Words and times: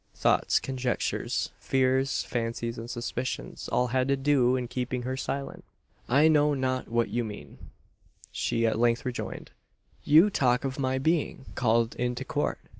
Thoughts, 0.15 0.59
conjectures, 0.59 1.51
fears, 1.59 2.23
fancies, 2.23 2.79
and 2.79 2.89
suspicions, 2.89 3.69
all 3.71 3.89
had 3.89 4.07
to 4.07 4.17
do 4.17 4.55
in 4.55 4.67
keeping 4.67 5.03
her 5.03 5.15
silent. 5.15 5.63
"I 6.09 6.27
know 6.27 6.55
not 6.55 6.87
what 6.87 7.09
you 7.09 7.23
mean," 7.23 7.59
she 8.31 8.65
at 8.65 8.79
length 8.79 9.05
rejoined. 9.05 9.51
"You 10.03 10.31
talk 10.31 10.63
of 10.65 10.79
my 10.79 10.97
being 10.97 11.45
called 11.53 11.95
into 11.97 12.25
court. 12.25 12.57